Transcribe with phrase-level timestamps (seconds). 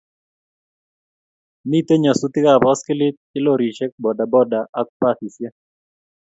[1.69, 5.53] Mitei nyasutikab boskilit, che lorisiek bodaboda ak basisiek